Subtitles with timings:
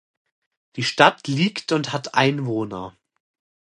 [0.77, 2.97] Die Stadt liegt und hat Einwohner.